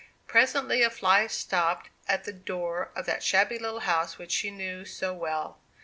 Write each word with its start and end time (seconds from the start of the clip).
Presently 0.25 0.81
a 0.81 0.89
fly 0.89 1.27
stopped 1.27 1.91
at 2.07 2.23
the 2.23 2.33
door 2.33 2.89
of 2.95 3.05
that 3.05 3.21
shabby 3.21 3.59
little 3.59 3.81
house 3.81 4.17
which 4.17 4.31
she 4.31 4.49
knew 4.49 4.83
so 4.83 5.13
well. 5.13 5.59